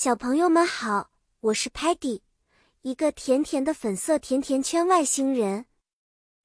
[0.00, 1.10] 小朋友们好，
[1.40, 2.20] 我是 Patty，
[2.82, 5.66] 一个甜甜的粉色甜甜圈外星人。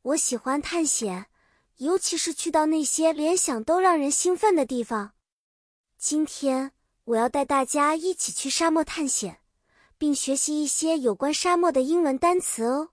[0.00, 1.26] 我喜欢探险，
[1.76, 5.12] 尤其是去到那些连想都让人兴奋的地方。
[5.98, 6.72] 今天
[7.04, 9.42] 我要带大家一起去沙漠探险，
[9.98, 12.92] 并学习一些有关沙漠的英文单词哦。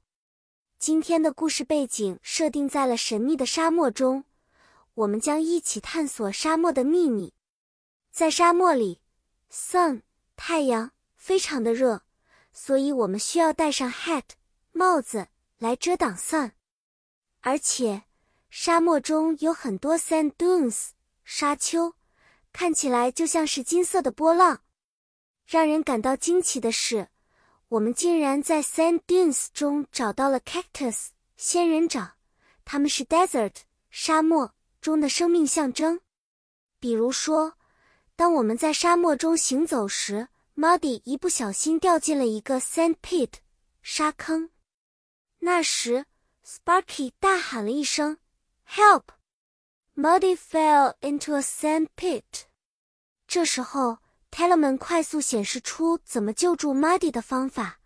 [0.78, 4.26] 今天的故事背景设定在了神秘的沙漠中，
[4.96, 7.34] 我们将一起探索沙漠的秘密。
[8.12, 9.00] 在沙漠里
[9.50, 10.02] ，sun。
[10.44, 12.02] 太阳非常的热，
[12.52, 14.24] 所以我们需要戴上 hat
[14.72, 15.28] 帽子
[15.60, 16.54] 来遮挡 sun。
[17.42, 18.06] 而且
[18.50, 20.90] 沙漠中有很多 sand dunes
[21.24, 21.94] 沙丘，
[22.52, 24.64] 看起来就像是金色的波浪。
[25.46, 27.10] 让人感到惊奇的是，
[27.68, 32.14] 我们竟然在 sand dunes 中找到了 cactus 仙人掌，
[32.66, 33.58] 它们是 desert
[33.92, 36.02] 沙漠中的生命象征。
[36.80, 37.54] 比如说。
[38.22, 43.32] 当我们在沙漠中行走时，Muddy 一不小心掉进了一个 sand pit
[43.82, 44.52] 沙坑。
[45.40, 46.06] 那时
[46.46, 48.20] ，Sparky 大喊了一声
[48.70, 52.44] “Help!”，Muddy fell into a sand pit。
[53.26, 53.98] 这时候
[54.30, 57.80] ，Telemann 快速显示出怎么救助 Muddy 的方法，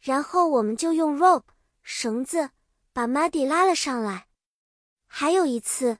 [0.00, 1.44] 然后我们就用 rope
[1.82, 2.52] 绳子
[2.94, 4.28] 把 Muddy 拉了上来。
[5.06, 5.98] 还有一次，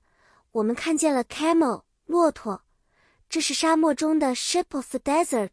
[0.52, 2.62] 我们看见了 camel 骆驼。
[3.32, 5.52] 这是沙漠中的 ship of the desert，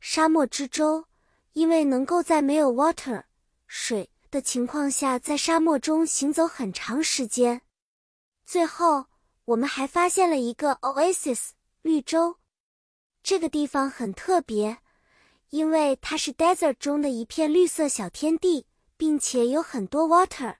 [0.00, 1.04] 沙漠之舟，
[1.52, 3.24] 因为能够在没有 water
[3.66, 7.60] 水的情况下，在沙漠中行走很长时间。
[8.46, 9.04] 最后，
[9.44, 11.50] 我们还发现了一个 oasis
[11.82, 12.36] 绿洲，
[13.22, 14.78] 这个地方很特别，
[15.50, 18.64] 因为它是 desert 中的一片绿色小天地，
[18.96, 20.56] 并且有很多 water。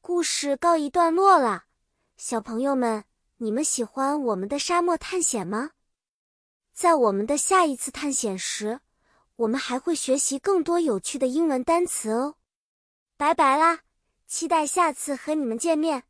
[0.00, 1.64] 故事告一段落了，
[2.16, 3.02] 小朋友们，
[3.38, 5.72] 你们喜欢我们的沙漠探险吗？
[6.80, 8.80] 在我们的下一次探险时，
[9.36, 12.36] 我们还会学习更多有趣的英文单词哦。
[13.18, 13.80] 拜拜啦，
[14.26, 16.04] 期待下次和你们见面。